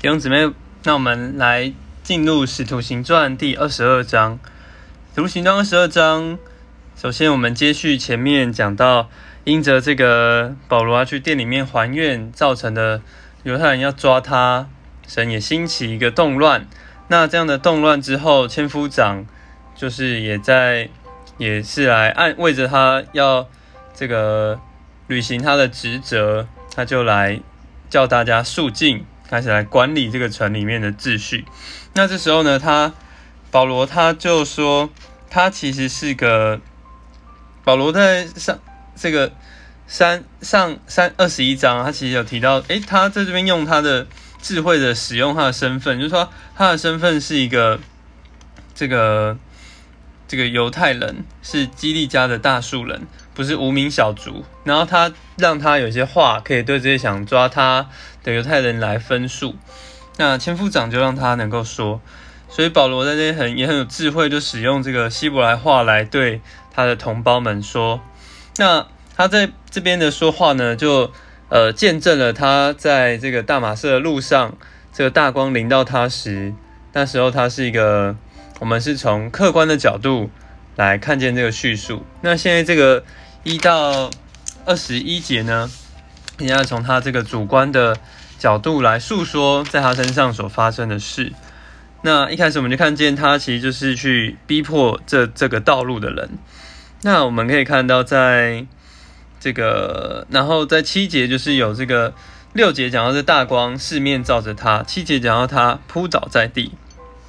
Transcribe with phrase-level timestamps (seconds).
[0.00, 0.48] 弟兄姊妹，
[0.84, 1.72] 那我们来
[2.04, 4.34] 进入《使徒行传》第二十二章。
[5.12, 6.38] 《使徒行传》二十二章，
[6.94, 9.10] 首先我们接续前面讲到，
[9.42, 13.02] 因着这个保罗要去店里面还愿造成的
[13.42, 14.68] 犹太人要抓他，
[15.08, 16.68] 神也兴起一个动乱。
[17.08, 19.26] 那这样的动乱之后，千夫长
[19.74, 20.88] 就是也在
[21.38, 23.48] 也是来按为着他要
[23.96, 24.60] 这个
[25.08, 27.40] 履行他的职责，他就来
[27.90, 29.04] 叫大家肃静。
[29.28, 31.44] 开始来管理这个城里面的秩序。
[31.94, 32.94] 那这时候呢，他
[33.50, 34.90] 保罗他就说，
[35.28, 36.60] 他其实是个
[37.64, 38.58] 保罗在上
[38.96, 39.32] 这个
[39.86, 44.06] 三上三二十一章，他其实有提到，诶，他在这边用他的
[44.40, 47.78] 智慧的使用他的身份，就是说他的身份是一个
[48.74, 49.36] 这个
[50.26, 53.06] 这个犹太人，是基利家的大树人。
[53.38, 57.88] 不是无名小卒，然后他让他有些话可以对这些想抓他
[58.24, 59.54] 的犹太人来分述。
[60.16, 62.00] 那千夫长就让他能够说，
[62.48, 66.40] 所以保罗在这很也很有智慧，就使用这个希伯来话来对
[66.74, 68.00] 他的同胞们说。
[68.56, 68.84] 那
[69.16, 71.12] 他在这边的说话呢，就
[71.48, 74.58] 呃见证了他在这个大马色的路上，
[74.92, 76.52] 这个大光临到他时，
[76.92, 78.16] 那时候他是一个，
[78.58, 80.28] 我们是从客观的角度
[80.74, 82.02] 来看见这个叙述。
[82.22, 83.04] 那现在这个。
[83.44, 84.10] 一到
[84.66, 85.70] 二十一节呢，
[86.38, 87.96] 你要从他这个主观的
[88.38, 91.32] 角度来诉说在他身上所发生的事。
[92.02, 96.30] 那一开始我们就看见他其实就是去逼迫这这个道路的人。
[97.02, 98.66] 那我们可以看到，在
[99.40, 102.12] 这个，然后在七节就是有这个
[102.52, 106.72] 六节讲到这大光四面照着他，七节讲到他扑倒在地。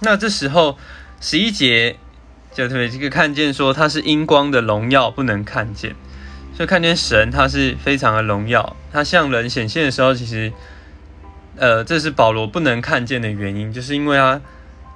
[0.00, 0.76] 那这时候
[1.20, 1.96] 十一节。
[2.58, 5.94] 就特别这个看见说他是阴光的荣耀不能看见，
[6.56, 10.52] 所以看见神他是非常的荣耀，他向人显现的时候，其实，
[11.56, 14.40] 呃，这是保罗不能看见的原因，就是因为他，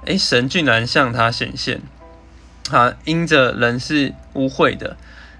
[0.05, 1.79] 哎，神竟然向他显现，
[2.65, 4.97] 他因着人是污秽的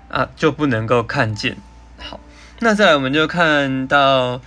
[0.07, 1.57] 啊，就不能够看见。
[1.97, 2.21] 好，
[2.61, 4.39] 那再来我们就看到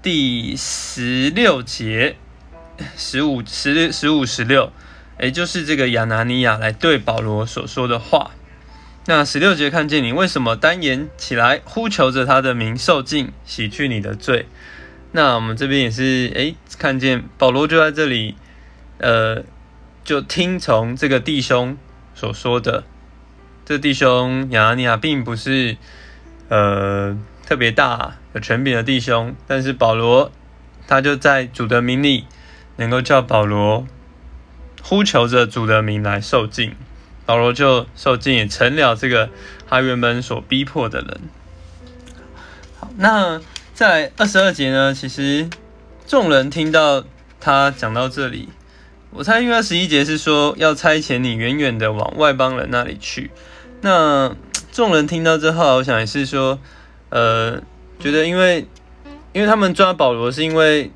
[0.00, 2.14] 第十六节，
[2.96, 4.72] 十五、十六、十五、十六。
[5.20, 8.32] 也就是这个亚拿尼亚来对保罗所说的话。
[9.06, 14.46] 那十六节看见你为什么单言起来呼求着他的名受尽洗去你的罪？
[15.12, 18.34] 那我们这边也是诶，看见保罗就在这里，
[18.98, 19.44] 呃，
[20.02, 21.76] 就听从这个弟兄
[22.14, 22.84] 所说的。
[23.64, 25.76] 这弟兄亚拿尼亚并不是
[26.48, 30.32] 呃特别大有权柄的弟兄，但是保罗
[30.86, 32.24] 他就在主的名里
[32.76, 33.86] 能够叫保罗。
[34.86, 36.74] 呼求着主的名来受尽，
[37.24, 39.30] 保罗就受尽，也成了这个
[39.66, 41.20] 他原本所逼迫的人。
[42.78, 43.40] 好，那
[43.72, 44.92] 在二十二节呢？
[44.92, 45.48] 其实
[46.06, 47.02] 众人听到
[47.40, 48.50] 他讲到这里，
[49.10, 53.30] 我猜因为二十一节是说要差遣你远远的往外邦人那里去。
[53.80, 54.36] 那
[54.70, 56.58] 众人听到之后，我想也是说，
[57.08, 57.58] 呃，
[57.98, 58.66] 觉得因为
[59.32, 60.92] 因为他们抓保罗，是因为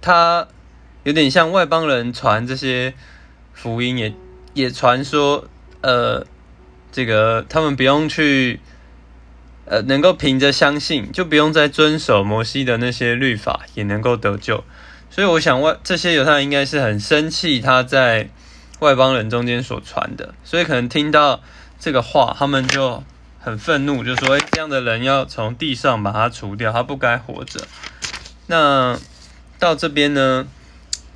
[0.00, 0.48] 他
[1.04, 2.94] 有点像外邦人传这些。
[3.56, 4.14] 福音也
[4.52, 5.48] 也传说，
[5.80, 6.26] 呃，
[6.92, 8.60] 这个他们不用去，
[9.64, 14.62] 呃，能够凭着相信，就不用再遵守摩西的那些律法，也能够得救。
[15.10, 18.28] 所以我想，外这些犹太人应该是很生气他在
[18.80, 21.40] 外邦人中间所传的，所以可能听到
[21.80, 23.02] 这个话，他们就
[23.40, 27.66] 很愤怒，就说：“哎，这样的人要从地上把他除掉，他不该活着。”
[28.48, 28.98] 那
[29.58, 30.46] 到这边呢，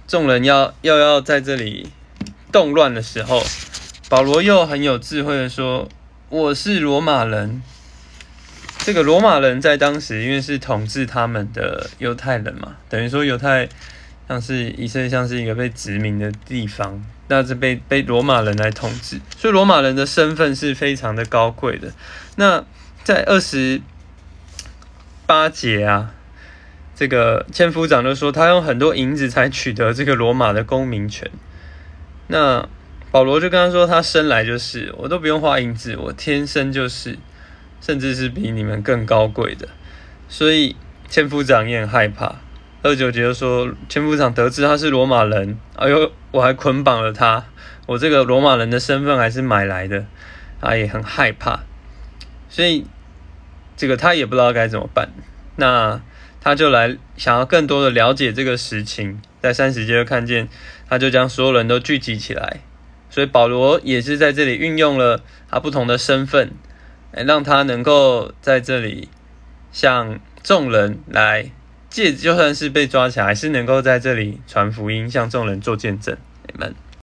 [0.08, 1.90] 众人要又要在这里。
[2.50, 3.42] 动乱的时候，
[4.08, 5.88] 保罗又很有智慧的说
[6.28, 7.62] ：“我是罗马人。”
[8.82, 13.68] 这个罗马人在当时因为是统治他们的犹太人嘛，等于说犹太
[14.26, 21.92] 像是以色列像是一个被殖民的地方，那是被被罗马人来统治，所以罗马人的身份是非常的高贵的。
[22.36, 22.64] 那
[23.04, 23.82] 在二十
[25.26, 26.14] 八节啊，
[26.96, 31.30] 这个千夫长就说他用很多银子才取得这个罗马的公民权。
[32.30, 32.68] 那
[33.10, 37.18] 保罗就跟他说：“他生来就是，我都不用画印字，我天生就是，
[37.80, 39.68] 甚至是比你们更高贵的。”
[40.30, 40.76] 所以
[41.08, 42.36] 千夫长也很害怕。
[42.82, 47.44] 二九节就说：“千夫长得知他是罗马人，哎呦，我还捆绑了他，
[47.86, 50.06] 我这个罗马人的身份还是买来的，
[50.60, 51.64] 他也很害怕。
[52.48, 52.86] 所以
[53.76, 55.10] 这个他也不知道该怎么办。
[55.56, 56.00] 那
[56.40, 60.48] 他就来想要更多的了解这个实情，在三十节就看见。”
[60.88, 62.60] 他就将所有人都聚集起来，
[63.10, 66.50] 所以保罗也是在这里运用了他不同的身份，
[67.12, 69.08] 让他能够在这里
[69.70, 71.52] 向众人来
[71.88, 76.16] 借就算是被抓起来，还是能够在这里传福音，向众人做见证。
[76.48, 76.74] 你们。